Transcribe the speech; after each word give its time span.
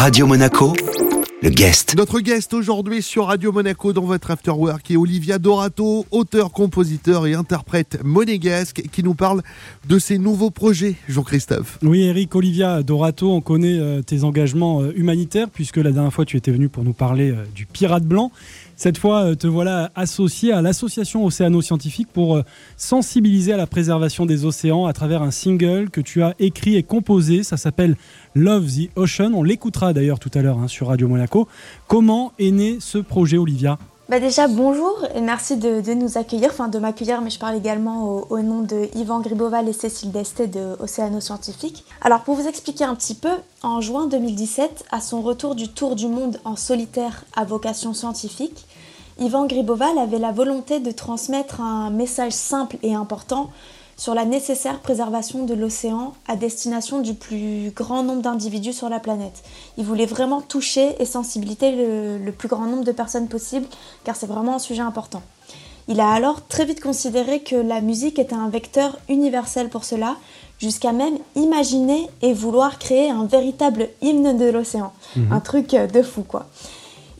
Radio 0.00 0.26
Monaco, 0.26 0.72
le 1.42 1.50
guest. 1.50 1.94
Notre 1.94 2.20
guest 2.20 2.54
aujourd'hui 2.54 3.02
sur 3.02 3.26
Radio 3.26 3.52
Monaco 3.52 3.92
dans 3.92 4.06
votre 4.06 4.30
Afterwork 4.30 4.90
est 4.90 4.96
Olivia 4.96 5.38
Dorato, 5.38 6.06
auteur, 6.10 6.52
compositeur 6.52 7.26
et 7.26 7.34
interprète 7.34 8.02
monégasque 8.02 8.82
qui 8.90 9.02
nous 9.02 9.12
parle 9.12 9.42
de 9.86 9.98
ses 9.98 10.16
nouveaux 10.16 10.48
projets. 10.48 10.94
Jean-Christophe. 11.06 11.78
Oui, 11.82 12.04
Eric, 12.04 12.34
Olivia 12.34 12.82
Dorato, 12.82 13.30
on 13.30 13.42
connaît 13.42 13.78
euh, 13.78 14.00
tes 14.00 14.24
engagements 14.24 14.80
euh, 14.80 14.90
humanitaires 14.96 15.50
puisque 15.50 15.76
la 15.76 15.92
dernière 15.92 16.14
fois 16.14 16.24
tu 16.24 16.38
étais 16.38 16.50
venu 16.50 16.70
pour 16.70 16.82
nous 16.82 16.94
parler 16.94 17.32
euh, 17.32 17.44
du 17.54 17.66
pirate 17.66 18.04
blanc. 18.04 18.32
Cette 18.80 18.96
fois, 18.96 19.36
te 19.36 19.46
voilà 19.46 19.90
associé 19.94 20.54
à 20.54 20.62
l'association 20.62 21.26
Océano-Scientifique 21.26 22.08
pour 22.10 22.42
sensibiliser 22.78 23.52
à 23.52 23.58
la 23.58 23.66
préservation 23.66 24.24
des 24.24 24.46
océans 24.46 24.86
à 24.86 24.94
travers 24.94 25.20
un 25.20 25.30
single 25.30 25.90
que 25.90 26.00
tu 26.00 26.22
as 26.22 26.34
écrit 26.38 26.76
et 26.76 26.82
composé. 26.82 27.42
Ça 27.42 27.58
s'appelle 27.58 27.94
Love 28.34 28.68
the 28.68 28.88
Ocean. 28.96 29.34
On 29.34 29.42
l'écoutera 29.42 29.92
d'ailleurs 29.92 30.18
tout 30.18 30.30
à 30.32 30.40
l'heure 30.40 30.58
hein, 30.58 30.66
sur 30.66 30.86
Radio 30.86 31.08
Monaco. 31.08 31.46
Comment 31.88 32.32
est 32.38 32.52
né 32.52 32.78
ce 32.80 32.96
projet, 32.96 33.36
Olivia? 33.36 33.76
Bah 34.10 34.18
déjà 34.18 34.48
bonjour 34.48 35.06
et 35.14 35.20
merci 35.20 35.56
de, 35.56 35.94
nous 35.94 36.18
accueillir, 36.18 36.50
enfin 36.50 36.66
de 36.66 36.80
m'accueillir, 36.80 37.20
mais 37.20 37.30
je 37.30 37.38
parle 37.38 37.54
également 37.54 38.24
au, 38.28 38.40
nom 38.40 38.62
de 38.62 38.88
Yvan 38.96 39.20
Griboval 39.20 39.68
et 39.68 39.72
Cécile 39.72 40.10
Desté 40.10 40.48
de 40.48 40.76
Océano 40.80 41.20
Scientifique. 41.20 41.84
Alors 42.00 42.22
pour 42.22 42.34
vous 42.34 42.48
expliquer 42.48 42.82
un 42.82 42.96
petit 42.96 43.14
peu, 43.14 43.30
en 43.62 43.80
juin 43.80 44.08
2017, 44.08 44.86
à 44.90 45.00
son 45.00 45.22
retour 45.22 45.54
du 45.54 45.68
tour 45.68 45.94
du 45.94 46.08
monde 46.08 46.40
en 46.44 46.56
solitaire 46.56 47.22
à 47.36 47.44
vocation 47.44 47.94
scientifique, 47.94 48.66
Yvan 49.20 49.46
Griboval 49.46 49.96
avait 49.96 50.18
la 50.18 50.32
volonté 50.32 50.80
de 50.80 50.90
transmettre 50.90 51.60
un 51.60 51.90
message 51.90 52.32
simple 52.32 52.78
et 52.82 52.96
important 52.96 53.50
sur 54.00 54.14
la 54.14 54.24
nécessaire 54.24 54.80
préservation 54.80 55.44
de 55.44 55.52
l'océan 55.52 56.14
à 56.26 56.34
destination 56.34 57.00
du 57.00 57.12
plus 57.12 57.70
grand 57.76 58.02
nombre 58.02 58.22
d'individus 58.22 58.72
sur 58.72 58.88
la 58.88 58.98
planète. 58.98 59.42
Il 59.76 59.84
voulait 59.84 60.06
vraiment 60.06 60.40
toucher 60.40 60.94
et 61.02 61.04
sensibiliser 61.04 61.72
le, 61.72 62.32
plus 62.32 62.48
grand 62.48 62.64
nombre 62.64 62.84
de 62.84 62.92
personnes 62.92 63.28
possible, 63.28 63.66
car 64.02 64.16
c'est 64.16 64.26
vraiment 64.26 64.54
un 64.54 64.58
sujet 64.58 64.80
important. 64.80 65.20
Il 65.86 66.00
a 66.00 66.08
alors 66.08 66.46
très 66.46 66.64
vite 66.64 66.80
considéré 66.80 67.40
que 67.40 67.56
la 67.56 67.82
musique 67.82 68.18
était 68.18 68.34
un 68.34 68.48
vecteur 68.48 68.96
universel 69.10 69.68
pour 69.68 69.84
cela, 69.84 70.16
jusqu'à 70.58 70.92
même 70.92 71.18
imaginer 71.36 72.08
et 72.22 72.32
vouloir 72.32 72.78
créer 72.78 73.10
un 73.10 73.26
véritable 73.26 73.90
hymne 74.00 74.38
de 74.38 74.46
l'océan. 74.46 74.94
Mhm. 75.14 75.30
Un 75.30 75.40
truc 75.40 75.72
de 75.72 76.02
fou, 76.02 76.22
quoi. 76.22 76.46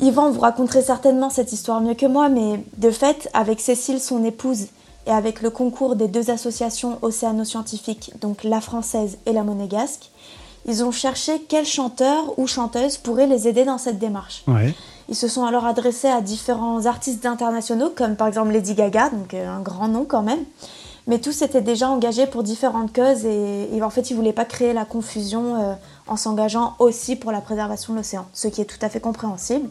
Yvan 0.01 0.31
vous 0.31 0.41
raconterait 0.41 0.81
certainement 0.81 1.29
cette 1.29 1.53
histoire 1.53 1.83
mieux 1.83 1.93
que 1.93 2.07
moi, 2.07 2.31
mais 2.31 2.65
de 2.79 2.91
fait, 2.91 3.29
avec 3.35 3.61
Cécile, 3.61 4.01
son 4.01 4.25
épouse, 4.25 4.69
et 5.07 5.11
avec 5.11 5.43
le 5.43 5.51
concours 5.51 5.97
des 5.97 6.09
deux 6.09 6.31
associations 6.31 6.99
océano-scientifiques, 7.03 8.13
donc 8.21 8.45
la 8.45 8.61
française 8.61 9.19
et 9.27 9.33
la 9.33 9.43
monégasque, 9.43 10.11
ils 10.67 10.85
ont 10.85 10.93
cherché 10.93 11.43
quel 11.49 11.65
chanteur 11.65 12.39
ou 12.39 12.47
chanteuse 12.47 12.99
pourrait 12.99 13.27
les 13.27 13.49
aider 13.49 13.65
dans 13.65 13.79
cette 13.79 13.99
démarche. 13.99 14.45
Ils 15.09 15.17
se 15.17 15.27
sont 15.27 15.45
alors 15.45 15.67
adressés 15.67 16.09
à 16.09 16.21
différents 16.21 16.87
artistes 16.87 17.27
internationaux, 17.27 17.91
comme 17.95 18.15
par 18.15 18.29
exemple 18.29 18.53
Lady 18.53 18.75
Gaga, 18.75 19.11
donc 19.11 19.35
euh, 19.35 19.49
un 19.49 19.61
grand 19.61 19.89
nom 19.89 20.05
quand 20.05 20.23
même. 20.23 20.45
Mais 21.07 21.19
tous 21.19 21.43
étaient 21.43 21.63
déjà 21.63 21.89
engagés 21.89 22.27
pour 22.27 22.43
différentes 22.43 22.93
causes 22.95 23.25
et, 23.25 23.83
en 23.83 23.91
fait 23.91 24.11
ils 24.11 24.13
ne 24.13 24.19
voulaient 24.19 24.33
pas 24.33 24.45
créer 24.45 24.73
la 24.73 24.85
confusion 24.85 25.57
euh, 25.57 25.75
en 26.07 26.17
s'engageant 26.17 26.77
aussi 26.79 27.17
pour 27.17 27.33
la 27.33 27.41
préservation 27.41 27.95
de 27.95 27.99
l'océan, 27.99 28.27
ce 28.33 28.47
qui 28.49 28.61
est 28.61 28.67
tout 28.67 28.79
à 28.83 28.89
fait 28.89 29.01
compréhensible. 29.01 29.69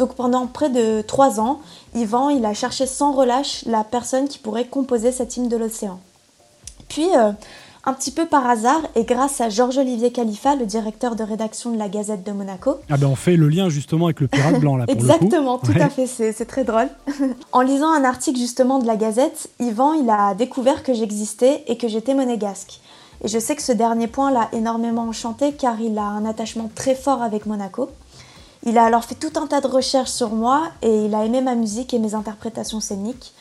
Donc 0.00 0.14
pendant 0.14 0.46
près 0.46 0.70
de 0.70 1.02
trois 1.02 1.40
ans, 1.40 1.60
Yvan 1.94 2.30
il 2.30 2.46
a 2.46 2.54
cherché 2.54 2.86
sans 2.86 3.12
relâche 3.12 3.64
la 3.66 3.84
personne 3.84 4.28
qui 4.28 4.38
pourrait 4.38 4.64
composer 4.64 5.12
cette 5.12 5.36
hymne 5.36 5.50
de 5.50 5.58
l'océan. 5.58 6.00
Puis, 6.88 7.06
euh, 7.14 7.32
un 7.84 7.92
petit 7.92 8.10
peu 8.10 8.24
par 8.24 8.48
hasard, 8.48 8.80
et 8.96 9.04
grâce 9.04 9.42
à 9.42 9.50
Georges-Olivier 9.50 10.10
Khalifa, 10.10 10.56
le 10.56 10.64
directeur 10.64 11.16
de 11.16 11.22
rédaction 11.22 11.70
de 11.70 11.76
la 11.76 11.90
Gazette 11.90 12.24
de 12.24 12.32
Monaco. 12.32 12.76
Ah 12.88 12.96
ben 12.96 13.08
on 13.08 13.14
fait 13.14 13.36
le 13.36 13.50
lien 13.50 13.68
justement 13.68 14.06
avec 14.06 14.20
le 14.20 14.28
pirate 14.28 14.58
blanc 14.58 14.78
là 14.78 14.86
pour 14.86 14.94
Exactement, 14.94 15.58
tout 15.58 15.74
à 15.78 15.90
fait, 15.90 16.06
c'est 16.06 16.46
très 16.46 16.64
drôle. 16.64 16.88
en 17.52 17.60
lisant 17.60 17.92
un 17.92 18.04
article 18.04 18.38
justement 18.38 18.78
de 18.78 18.86
la 18.86 18.96
Gazette, 18.96 19.50
Yvan 19.60 19.92
il 19.92 20.08
a 20.08 20.32
découvert 20.32 20.82
que 20.82 20.94
j'existais 20.94 21.62
et 21.66 21.76
que 21.76 21.88
j'étais 21.88 22.14
monégasque. 22.14 22.80
Et 23.22 23.28
je 23.28 23.38
sais 23.38 23.54
que 23.54 23.60
ce 23.60 23.72
dernier 23.72 24.06
point 24.06 24.30
l'a 24.30 24.48
énormément 24.54 25.02
enchanté 25.02 25.52
car 25.52 25.78
il 25.78 25.98
a 25.98 26.04
un 26.04 26.24
attachement 26.24 26.70
très 26.74 26.94
fort 26.94 27.20
avec 27.20 27.44
Monaco. 27.44 27.90
Il 28.64 28.76
a 28.76 28.84
alors 28.84 29.04
fait 29.04 29.14
tout 29.14 29.32
un 29.40 29.46
tas 29.46 29.60
de 29.60 29.66
recherches 29.66 30.10
sur 30.10 30.30
moi 30.30 30.68
et 30.82 31.06
il 31.06 31.14
a 31.14 31.24
aimé 31.24 31.40
ma 31.40 31.54
musique 31.54 31.94
et 31.94 31.98
mes 31.98 32.14
interprétations 32.14 32.80
scéniques. 32.80 33.32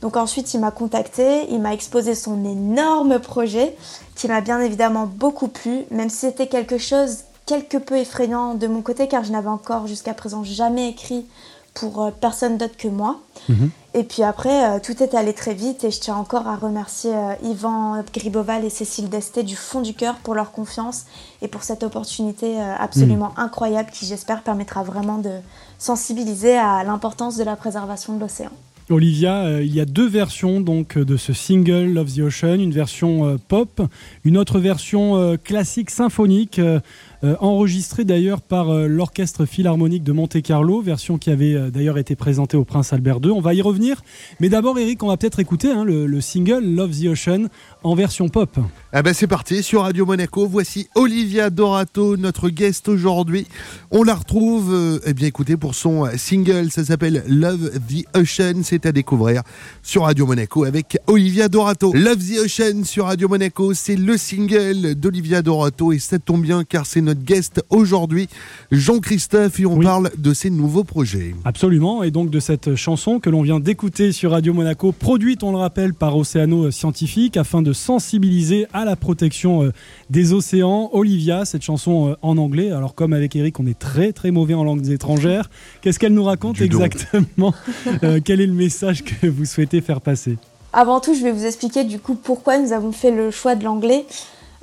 Donc 0.00 0.16
ensuite, 0.16 0.52
il 0.54 0.60
m'a 0.60 0.70
contacté, 0.70 1.46
il 1.50 1.60
m'a 1.60 1.74
exposé 1.74 2.14
son 2.14 2.44
énorme 2.44 3.20
projet 3.20 3.76
qui 4.16 4.28
m'a 4.28 4.40
bien 4.40 4.60
évidemment 4.60 5.06
beaucoup 5.06 5.48
plu, 5.48 5.84
même 5.90 6.10
si 6.10 6.16
c'était 6.16 6.48
quelque 6.48 6.78
chose 6.78 7.18
quelque 7.46 7.76
peu 7.76 7.96
effrayant 7.96 8.54
de 8.54 8.66
mon 8.66 8.82
côté 8.82 9.08
car 9.08 9.24
je 9.24 9.32
n'avais 9.32 9.48
encore 9.48 9.86
jusqu'à 9.86 10.14
présent 10.14 10.44
jamais 10.44 10.88
écrit 10.88 11.26
pour 11.74 12.02
euh, 12.02 12.10
personne 12.10 12.58
d'autre 12.58 12.76
que 12.76 12.88
moi. 12.88 13.20
Mhm. 13.48 13.70
Et 13.94 14.04
puis 14.04 14.22
après, 14.22 14.70
euh, 14.70 14.78
tout 14.82 15.02
est 15.02 15.14
allé 15.14 15.32
très 15.32 15.54
vite 15.54 15.84
et 15.84 15.90
je 15.90 16.00
tiens 16.00 16.16
encore 16.16 16.46
à 16.46 16.56
remercier 16.56 17.12
euh, 17.14 17.34
Yvan 17.42 18.02
Griboval 18.12 18.64
et 18.64 18.70
Cécile 18.70 19.08
Desté 19.08 19.42
du 19.42 19.56
fond 19.56 19.80
du 19.80 19.94
cœur 19.94 20.16
pour 20.16 20.34
leur 20.34 20.52
confiance 20.52 21.04
et 21.40 21.48
pour 21.48 21.62
cette 21.62 21.82
opportunité 21.82 22.60
absolument 22.78 23.32
mhm. 23.36 23.44
incroyable 23.44 23.90
qui, 23.92 24.06
j'espère, 24.06 24.42
permettra 24.42 24.82
vraiment 24.82 25.18
de 25.18 25.30
sensibiliser 25.78 26.56
à 26.56 26.84
l'importance 26.84 27.36
de 27.36 27.44
la 27.44 27.56
préservation 27.56 28.14
de 28.14 28.20
l'océan. 28.20 28.52
Olivia, 28.90 29.62
il 29.62 29.74
y 29.74 29.80
a 29.80 29.84
deux 29.84 30.08
versions 30.08 30.60
donc 30.60 30.98
de 30.98 31.16
ce 31.16 31.32
single 31.32 31.92
Love 31.92 32.12
the 32.14 32.18
Ocean, 32.18 32.54
une 32.54 32.72
version 32.72 33.38
pop, 33.48 33.80
une 34.24 34.36
autre 34.36 34.58
version 34.58 35.36
classique 35.42 35.90
symphonique. 35.90 36.60
Euh, 37.24 37.36
enregistré 37.38 38.04
d'ailleurs 38.04 38.40
par 38.40 38.70
euh, 38.70 38.88
l'Orchestre 38.88 39.46
Philharmonique 39.46 40.02
de 40.02 40.10
Monte-Carlo, 40.10 40.80
version 40.80 41.18
qui 41.18 41.30
avait 41.30 41.54
euh, 41.54 41.70
d'ailleurs 41.70 41.96
été 41.96 42.16
présentée 42.16 42.56
au 42.56 42.64
Prince 42.64 42.92
Albert 42.92 43.20
II. 43.22 43.30
On 43.30 43.40
va 43.40 43.54
y 43.54 43.62
revenir. 43.62 44.02
Mais 44.40 44.48
d'abord, 44.48 44.76
Eric, 44.76 45.04
on 45.04 45.06
va 45.06 45.16
peut-être 45.16 45.38
écouter 45.38 45.70
hein, 45.70 45.84
le, 45.84 46.20
single 46.20 46.64
Love 46.64 46.90
the 46.90 47.06
Ocean 47.06 47.46
en 47.84 47.94
version 47.94 48.28
pop. 48.28 48.58
Ah 48.92 49.02
ben 49.02 49.14
c'est 49.14 49.28
parti 49.28 49.62
sur 49.62 49.82
Radio 49.82 50.04
Monaco. 50.04 50.48
Voici 50.48 50.88
Olivia 50.96 51.50
Dorato, 51.50 52.16
notre 52.16 52.48
guest 52.48 52.88
aujourd'hui. 52.88 53.46
On 53.92 54.02
la 54.02 54.14
retrouve, 54.14 55.00
eh 55.06 55.14
bien 55.14 55.28
écoutez, 55.28 55.56
pour 55.56 55.74
son 55.76 56.06
single, 56.16 56.70
ça 56.70 56.84
s'appelle 56.84 57.22
Love 57.28 57.70
the 57.88 58.04
Ocean. 58.16 58.62
C'est 58.64 58.84
à 58.84 58.92
découvrir 58.92 59.42
sur 59.82 60.02
Radio 60.02 60.26
Monaco 60.26 60.64
avec 60.64 60.98
Olivia 61.06 61.48
Dorato. 61.48 61.92
Love 61.94 62.18
the 62.18 62.38
Ocean 62.44 62.84
sur 62.84 63.06
Radio 63.06 63.28
Monaco, 63.28 63.74
c'est 63.74 63.96
le 63.96 64.16
single 64.16 64.94
d'Olivia 64.94 65.42
Dorato 65.42 65.92
et 65.92 65.98
ça 65.98 66.18
tombe 66.18 66.42
bien 66.42 66.64
car 66.64 66.84
c'est 66.84 67.00
notre 67.00 67.11
guest 67.14 67.64
aujourd'hui, 67.70 68.28
Jean-Christophe, 68.70 69.60
et 69.60 69.66
on 69.66 69.78
parle 69.78 70.10
de 70.16 70.34
ses 70.34 70.50
nouveaux 70.50 70.84
projets. 70.84 71.34
Absolument, 71.44 72.02
et 72.02 72.10
donc 72.10 72.30
de 72.30 72.40
cette 72.40 72.74
chanson 72.74 73.20
que 73.20 73.30
l'on 73.30 73.42
vient 73.42 73.60
d'écouter 73.60 74.12
sur 74.12 74.32
Radio 74.32 74.52
Monaco, 74.52 74.92
produite, 74.92 75.42
on 75.42 75.52
le 75.52 75.58
rappelle, 75.58 75.94
par 75.94 76.16
Océano 76.16 76.70
Scientifique, 76.70 77.36
afin 77.36 77.62
de 77.62 77.72
sensibiliser 77.72 78.66
à 78.72 78.84
la 78.84 78.96
protection 78.96 79.62
euh, 79.64 79.72
des 80.10 80.32
océans. 80.32 80.90
Olivia, 80.92 81.44
cette 81.44 81.62
chanson 81.62 82.10
euh, 82.10 82.16
en 82.22 82.38
anglais, 82.38 82.70
alors 82.70 82.94
comme 82.94 83.12
avec 83.12 83.36
Eric, 83.36 83.58
on 83.60 83.66
est 83.66 83.78
très 83.78 84.12
très 84.12 84.30
mauvais 84.30 84.54
en 84.54 84.64
langues 84.64 84.88
étrangères. 84.88 85.50
Qu'est-ce 85.80 85.98
qu'elle 85.98 86.14
nous 86.14 86.24
raconte 86.24 86.60
exactement 86.60 87.54
euh, 88.02 88.20
Quel 88.24 88.40
est 88.40 88.46
le 88.46 88.52
message 88.52 89.04
que 89.04 89.26
vous 89.26 89.44
souhaitez 89.44 89.80
faire 89.80 90.00
passer? 90.00 90.38
Avant 90.72 91.00
tout, 91.00 91.14
je 91.14 91.22
vais 91.22 91.32
vous 91.32 91.44
expliquer 91.44 91.84
du 91.84 91.98
coup 91.98 92.14
pourquoi 92.14 92.58
nous 92.58 92.72
avons 92.72 92.92
fait 92.92 93.10
le 93.10 93.30
choix 93.30 93.54
de 93.54 93.64
l'anglais. 93.64 94.06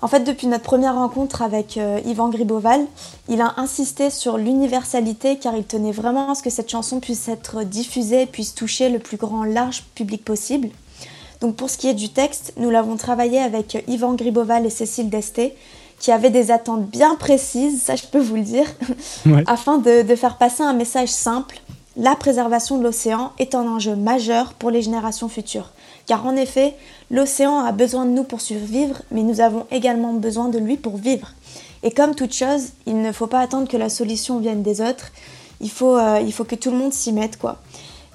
En 0.01 0.07
fait, 0.07 0.21
depuis 0.21 0.47
notre 0.47 0.63
première 0.63 0.95
rencontre 0.95 1.41
avec 1.41 1.77
euh, 1.77 1.99
Yvan 2.05 2.29
Griboval, 2.29 2.85
il 3.27 3.41
a 3.41 3.55
insisté 3.57 4.09
sur 4.09 4.37
l'universalité 4.37 5.37
car 5.37 5.55
il 5.55 5.65
tenait 5.65 5.91
vraiment 5.91 6.31
à 6.31 6.35
ce 6.35 6.43
que 6.43 6.49
cette 6.49 6.71
chanson 6.71 6.99
puisse 6.99 7.27
être 7.27 7.63
diffusée, 7.63 8.25
puisse 8.25 8.55
toucher 8.55 8.89
le 8.89 8.99
plus 8.99 9.17
grand 9.17 9.43
large 9.43 9.83
public 9.95 10.23
possible. 10.23 10.69
Donc 11.41 11.55
pour 11.55 11.69
ce 11.69 11.77
qui 11.77 11.89
est 11.89 11.93
du 11.93 12.09
texte, 12.09 12.53
nous 12.57 12.69
l'avons 12.69 12.95
travaillé 12.95 13.39
avec 13.39 13.83
Yvan 13.87 14.13
Griboval 14.13 14.65
et 14.65 14.69
Cécile 14.69 15.09
Desté, 15.09 15.55
qui 15.99 16.13
avaient 16.13 16.29
des 16.29 16.49
attentes 16.51 16.85
bien 16.85 17.15
précises, 17.15 17.81
ça 17.83 17.97
je 17.97 18.03
peux 18.03 18.19
vous 18.19 18.35
le 18.35 18.43
dire, 18.43 18.67
afin 19.47 19.79
de, 19.79 20.01
de 20.01 20.15
faire 20.15 20.37
passer 20.37 20.63
un 20.63 20.73
message 20.73 21.09
simple. 21.09 21.59
La 21.97 22.15
préservation 22.15 22.77
de 22.77 22.83
l'océan 22.83 23.31
est 23.39 23.55
un 23.55 23.67
enjeu 23.67 23.95
majeur 23.95 24.53
pour 24.53 24.69
les 24.69 24.83
générations 24.83 25.27
futures. 25.27 25.71
Car 26.05 26.25
en 26.25 26.35
effet, 26.35 26.75
l'océan 27.09 27.59
a 27.59 27.71
besoin 27.71 28.05
de 28.05 28.11
nous 28.11 28.23
pour 28.23 28.41
survivre, 28.41 29.01
mais 29.11 29.23
nous 29.23 29.41
avons 29.41 29.65
également 29.71 30.13
besoin 30.13 30.49
de 30.49 30.59
lui 30.59 30.77
pour 30.77 30.97
vivre. 30.97 31.33
Et 31.81 31.91
comme 31.91 32.13
toute 32.13 32.33
chose, 32.33 32.69
il 32.85 33.01
ne 33.01 33.11
faut 33.11 33.27
pas 33.27 33.39
attendre 33.39 33.67
que 33.67 33.77
la 33.77 33.89
solution 33.89 34.39
vienne 34.39 34.61
des 34.61 34.81
autres, 34.81 35.11
il 35.61 35.69
faut, 35.69 35.97
euh, 35.97 36.21
que 36.47 36.55
tout 36.55 36.71
le 36.71 36.77
monde 36.77 36.93
s'y 36.93 37.11
mette, 37.11 37.37
quoi 37.37 37.57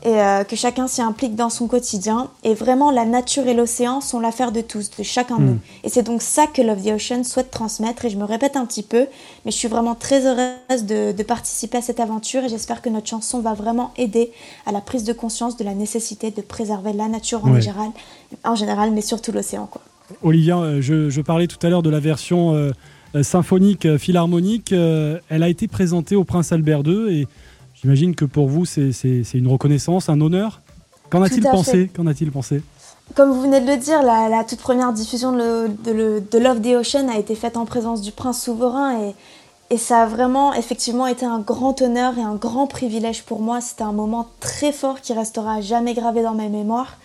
et 0.04 0.20
euh, 0.20 0.44
que 0.44 0.54
chacun 0.54 0.86
s'y 0.86 1.00
implique 1.00 1.34
dans 1.34 1.48
son 1.48 1.66
quotidien. 1.66 2.28
Et 2.42 2.52
vraiment, 2.52 2.90
la 2.90 3.06
nature 3.06 3.46
et 3.46 3.54
l'océan 3.54 4.02
sont 4.02 4.20
l'affaire 4.20 4.52
de 4.52 4.60
tous, 4.60 4.90
de 4.98 5.02
chacun 5.02 5.38
de 5.38 5.42
nous. 5.42 5.52
Hmm. 5.52 5.60
Et 5.82 5.88
c'est 5.88 6.02
donc 6.02 6.20
ça 6.20 6.46
que 6.46 6.60
Love 6.60 6.82
the 6.82 6.88
Ocean 6.88 7.24
souhaite 7.24 7.50
transmettre. 7.50 8.04
Et 8.04 8.10
je 8.10 8.18
me 8.18 8.24
répète 8.24 8.56
un 8.56 8.66
petit 8.66 8.82
peu, 8.82 9.06
mais 9.44 9.50
je 9.50 9.56
suis 9.56 9.68
vraiment 9.68 9.94
très 9.94 10.26
heureuse 10.26 10.84
de, 10.84 11.12
de 11.12 11.22
participer 11.22 11.78
à 11.78 11.82
cette 11.82 12.00
aventure 12.00 12.44
et 12.44 12.50
j'espère 12.50 12.82
que 12.82 12.90
notre 12.90 13.08
chanson 13.08 13.40
va 13.40 13.54
vraiment 13.54 13.94
aider 13.96 14.30
à 14.66 14.72
la 14.72 14.82
prise 14.82 15.04
de 15.04 15.14
conscience 15.14 15.56
de 15.56 15.64
la 15.64 15.74
nécessité 15.74 16.30
de 16.30 16.42
préserver 16.42 16.92
la 16.92 17.08
nature 17.08 17.42
en, 17.42 17.58
général, 17.58 17.88
en 18.44 18.56
général, 18.56 18.90
mais 18.92 19.00
surtout 19.00 19.32
l'océan. 19.32 19.70
Olivia, 20.22 20.58
euh, 20.58 20.82
je, 20.82 21.08
je, 21.08 21.20
parlais 21.22 21.46
tout 21.46 21.64
à 21.66 21.70
l'heure 21.70 21.82
de 21.82 21.90
la 21.90 22.00
version... 22.00 22.54
Euh, 22.54 22.72
symphonique 23.22 23.96
philharmonique. 23.96 24.72
elle 24.72 25.42
a 25.44 25.48
été 25.48 25.68
présentée 25.68 26.16
au 26.16 26.24
Prince 26.24 26.50
Albert 26.50 26.82
II 26.84 27.20
et 27.20 27.28
j'imagine 27.84 28.14
que 28.14 28.24
pour 28.24 28.48
vous, 28.48 28.64
c'est 28.64 28.90
une 29.34 29.48
reconnaissance, 29.48 30.08
un 30.08 30.20
honneur. 30.20 30.62
Qu'en 31.10 31.22
a-t-il 31.22 31.42
pensé 31.42 31.90
Qu'en 31.94 32.06
a-t-il 32.06 32.32
pensé 32.32 32.62
comme 33.14 33.30
vous 33.32 33.42
venez 33.42 33.60
de 33.60 33.66
le 33.66 33.76
dire, 33.76 34.02
la, 34.02 34.44
toute 34.44 34.60
première 34.60 34.90
diffusion 34.94 35.32
de, 35.32 35.68
de, 35.84 36.38
Love 36.38 36.62
the 36.62 36.68
Ocean 36.68 37.06
a 37.10 37.18
été 37.18 37.34
faite 37.34 37.58
en 37.58 37.66
présence 37.66 38.00
du 38.00 38.12
prince 38.12 38.42
souverain 38.42 38.98
et, 38.98 39.14
et, 39.68 39.76
ça 39.76 40.04
a 40.04 40.06
vraiment 40.06 40.54
effectivement 40.54 41.06
été 41.06 41.26
un 41.26 41.38
grand 41.38 41.82
honneur 41.82 42.18
et 42.18 42.22
un 42.22 42.34
grand 42.34 42.66
privilège 42.66 43.22
pour 43.24 43.40
moi. 43.40 43.60
C'était 43.60 43.82
un 43.82 43.92
moment 43.92 44.30
très 44.40 44.72
fort 44.72 45.02
qui 45.02 45.12
restera 45.12 45.60
jamais 45.60 45.92
gravé 45.92 46.22
dans 46.22 46.32
ma 46.32 46.48
mémoire. 46.48 46.96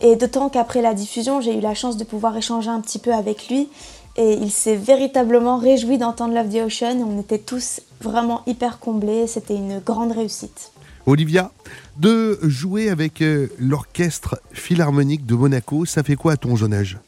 Et 0.00 0.16
d'autant 0.16 0.48
qu'après 0.48 0.80
la 0.80 0.94
diffusion, 0.94 1.42
j'ai 1.42 1.54
eu 1.58 1.60
la 1.60 1.74
chance 1.74 1.98
de 1.98 2.04
pouvoir 2.04 2.34
échanger 2.38 2.70
un 2.70 2.80
petit 2.80 2.98
peu 2.98 3.12
avec 3.12 3.48
lui 3.48 3.68
et 4.16 4.34
il 4.34 4.50
s'est 4.50 4.76
véritablement 4.76 5.58
réjoui 5.58 5.98
d'entendre 5.98 6.34
Love 6.34 6.48
the 6.50 6.66
Ocean. 6.66 6.98
On 7.00 7.20
était 7.20 7.38
tous 7.38 7.80
vraiment 8.00 8.42
hyper 8.46 8.78
comblés. 8.78 9.26
C'était 9.26 9.56
une 9.56 9.80
grande 9.80 10.12
réussite. 10.12 10.72
Olivia, 11.06 11.50
de 11.98 12.38
jouer 12.42 12.88
avec 12.88 13.20
euh, 13.20 13.48
l'orchestre 13.58 14.40
philharmonique 14.52 15.26
de 15.26 15.34
Monaco, 15.34 15.84
ça 15.84 16.02
fait 16.02 16.16
quoi 16.16 16.32
à 16.32 16.36
ton 16.36 16.56
jeune 16.56 16.72
âge? 16.72 16.98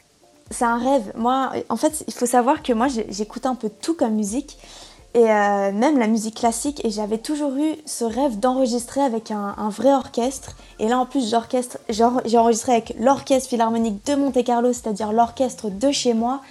C'est 0.51 0.65
un 0.65 0.79
rêve. 0.79 1.13
Moi, 1.17 1.53
en 1.71 1.77
fait, 1.77 2.05
il 2.07 2.13
faut 2.13 2.27
savoir 2.27 2.63
que 2.63 2.73
moi, 2.73 2.89
j'écoute 3.09 3.47
un 3.47 3.55
peu 3.55 3.71
tout 3.81 3.95
comme 3.95 4.15
musique, 4.15 4.59
et 5.15 5.31
euh, 5.31 5.73
même 5.73 5.99
la 5.99 6.09
musique 6.09 6.37
classique, 6.37 6.85
et 6.85 6.91
j'avais 6.91 7.17
toujours 7.19 7.57
eu 7.57 7.75
ce 7.87 8.05
rêve 8.05 8.39
d'enregistrer 8.39 9.01
avec 9.01 9.31
un, 9.31 9.55
un, 9.57 9.71
vrai 9.71 9.95
orchestre. 9.95 10.55
Et 10.79 10.89
là, 10.89 10.99
en 10.99 11.07
plus, 11.07 11.35
j'ai 11.89 12.39
enregistré 12.39 12.73
avec 12.73 12.95
l'orchestre 13.01 13.49
philharmonique 13.49 14.07
de 14.07 14.15
Monte-Carlo, 14.15 14.75
c'est-à-dire 14.75 15.13
l'orchestre 15.13 15.71
de 15.71 15.91
chez 15.91 16.13
moi. 16.13 16.43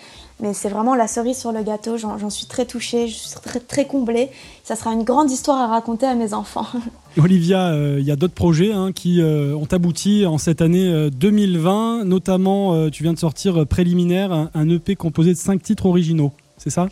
Mais 0.42 0.54
c'est 0.54 0.68
vraiment 0.68 0.96
la 0.96 1.08
cerise 1.08 1.38
sur 1.38 1.54
le 1.54 1.64
gâteau, 1.64 1.96
j'en 1.98 2.30
suis 2.30 2.46
très 2.46 2.66
touchée, 2.66 3.08
je 3.08 3.16
suis 3.16 3.30
très, 3.42 3.62
très 3.62 3.86
comblée. 3.86 4.30
Ça 4.66 4.76
sera 4.76 4.92
une 4.92 5.04
grande 5.04 5.32
histoire 5.32 5.60
à 5.60 5.68
raconter 5.68 6.06
à 6.06 6.14
mes 6.14 6.34
enfants. 6.34 6.66
Olivia, 7.18 7.70
euh, 7.70 7.98
il 8.00 8.06
y 8.06 8.12
a 8.12 8.18
d'autres 8.18 8.34
projets 8.34 8.74
hein, 8.74 8.92
qui 8.92 9.22
euh, 9.22 9.56
ont 9.56 9.68
abouti 9.72 10.26
en 10.26 10.38
cette 10.38 10.62
année 10.62 11.10
2020, 11.12 12.02
euh, 12.02 12.04
notamment 12.04 12.90
tu 12.90 13.04
viens 13.04 13.14
de 13.14 13.20
sortir 13.20 13.66
Préliminaire, 13.66 14.50
un, 14.54 14.70
EP 14.70 14.98
composé 14.98 15.32
de 15.32 15.38
cinq 15.38 15.64
titres 15.64 15.86
originaux, 15.86 16.34
c'est 16.58 16.70
ça? 16.70 16.90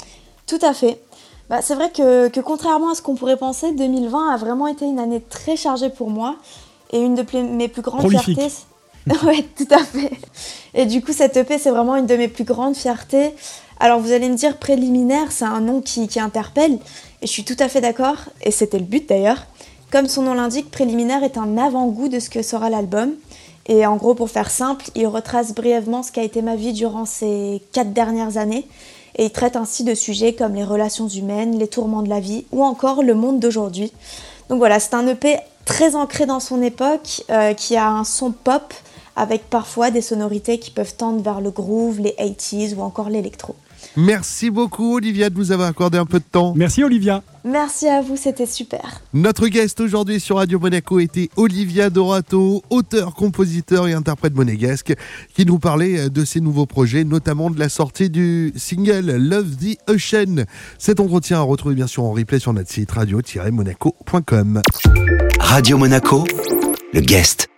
Tout 0.48 0.60
à 0.62 0.74
fait. 0.74 1.01
Bah, 1.50 1.62
c'est 1.62 1.75
vrai 1.75 1.92
que, 1.92 2.30
que, 2.30 2.39
contrairement 2.39 2.92
à 2.92 2.96
ce 2.96 3.01
qu'on 3.01 3.16
pourrait 3.16 3.38
penser, 3.38 3.74
2020 3.74 4.34
a 4.34 4.38
vraiment 4.38 4.68
été 4.68 4.86
une 4.86 5.00
année 5.00 5.22
très 5.22 5.57
chargée 5.57 5.89
pour 5.89 6.10
moi 6.10 6.38
et 6.94 7.00
une 7.00 7.16
de 7.16 7.25
mes 7.42 7.68
plus 7.68 7.81
grandes 7.81 8.07
fiertés. 8.10 8.48
oui, 9.26 9.46
tout 9.58 9.68
à 9.70 9.84
fait. 9.84 10.12
Et 10.74 10.86
du 10.86 11.02
coup, 11.02 11.12
cette 11.12 11.36
EP, 11.36 11.58
c'est 11.58 11.72
vraiment 11.72 11.96
une 11.96 12.06
de 12.06 12.16
mes 12.16 12.28
plus 12.28 12.46
grandes 12.46 12.76
fiertés. 12.76 13.34
Alors, 13.80 14.00
vous 14.00 14.12
allez 14.12 14.30
me 14.30 14.36
dire, 14.36 14.58
préliminaire, 14.58 15.32
c'est 15.32 15.46
un 15.46 15.60
nom 15.60 15.82
qui, 15.82 16.08
qui, 16.08 16.20
interpelle. 16.20 16.80
Et 17.22 17.28
je 17.28 17.32
suis 17.32 17.44
tout 17.44 17.58
à 17.60 17.68
fait 17.68 17.82
d'accord. 17.82 18.18
Et 18.42 18.52
c'était 18.52 18.80
le 18.80 18.86
but 18.86 19.08
d'ailleurs. 19.08 19.46
Comme 19.92 20.08
son 20.08 20.24
nom 20.24 20.34
l'indique, 20.34 20.72
préliminaire 20.72 21.24
est 21.24 21.38
un 21.38 21.58
avant-goût 21.58 22.08
de 22.08 22.20
ce 22.20 22.30
que 22.30 22.42
sera 22.42 22.70
l'album. 22.70 23.14
Et 23.68 23.86
en 23.86 23.96
gros, 23.98 24.16
pour 24.16 24.30
faire 24.30 24.50
simple, 24.50 24.86
il 24.96 25.08
retrace 25.08 25.54
brièvement 25.54 26.04
ce 26.04 26.12
qu'a 26.12 26.24
été 26.24 26.42
ma 26.42 26.56
vie 26.56 26.74
durant 26.74 27.06
ces 27.06 27.62
quatre 27.74 27.94
dernières 27.94 28.38
années. 28.38 28.68
Et 29.16 29.26
il 29.26 29.32
traite 29.32 29.56
ainsi 29.56 29.84
de 29.84 29.94
sujets 29.94 30.34
comme 30.34 30.56
les 30.56 30.64
relations 30.64 31.08
humaines, 31.08 31.58
les 31.60 31.68
tourments 31.68 32.02
de 32.02 32.10
la 32.10 32.20
vie 32.20 32.46
ou 32.52 32.64
encore 32.64 33.04
le 33.04 33.14
monde 33.14 33.40
d'aujourd'hui. 33.40 33.94
Donc 34.50 34.58
voilà, 34.58 34.80
c'est 34.80 34.96
un 34.96 35.08
EP 35.08 35.38
très 35.66 35.96
ancré 35.96 36.26
dans 36.26 36.40
son 36.40 36.62
époque, 36.62 37.24
euh, 37.30 37.54
qui 37.54 37.78
a 37.78 37.90
un 37.90 38.04
son 38.04 38.32
pop, 38.32 38.74
avec 39.15 39.50
parfois 39.50 39.92
des 39.92 40.01
sonorités 40.01 40.60
qui 40.60 40.71
peuvent 40.71 40.95
tendre 40.95 41.21
vers 41.21 41.42
le 41.42 41.51
groove, 41.51 42.00
les 42.00 42.15
80s 42.19 42.75
ou 42.75 42.81
encore 42.81 43.10
l'électro. 43.10 43.56
Merci 43.95 44.50
beaucoup 44.50 44.95
Olivia 44.95 45.30
de 45.30 45.38
nous 45.38 45.51
avoir 45.51 45.68
accordé 45.68 45.98
un 45.98 46.06
peu 46.06 46.19
de 46.19 46.25
temps. 46.30 46.54
Merci 46.56 46.83
Olivia. 46.83 47.21
Merci 47.44 47.88
à 47.88 48.01
vous, 48.01 48.15
c'était 48.15 48.45
super. 48.45 49.01
Notre 49.13 49.48
guest 49.48 49.80
aujourd'hui 49.81 50.19
sur 50.19 50.38
Radio 50.38 50.60
Monaco 50.60 51.00
était 51.00 51.30
Olivia 51.36 51.89
Dorato, 51.89 52.63
auteur, 52.69 53.13
compositeur 53.13 53.88
et 53.88 53.94
interprète 53.94 54.33
monégasque, 54.33 54.94
qui 55.36 55.45
nous 55.45 55.60
parlait 55.60 56.10
de 56.10 56.25
ses 56.25 56.39
nouveaux 56.39 56.65
projets, 56.65 57.04
notamment 57.04 57.50
de 57.50 57.60
la 57.60 57.69
sortie 57.69 58.10
du 58.10 58.54
single 58.56 59.18
Love 59.18 59.57
the 59.57 59.77
Ocean. 59.89 60.45
Cet 60.80 61.00
entretien 61.00 61.39
à 61.39 61.42
retrouver 61.42 61.75
bien 61.75 61.88
sûr 61.88 62.04
en 62.04 62.13
replay 62.13 62.39
sur 62.39 62.54
notre 62.54 62.71
site 62.71 62.92
radio-monaco.com. 62.92 64.62
Radio 65.39 65.77
Monaco, 65.77 66.24
le 66.94 67.01
guest. 67.01 67.53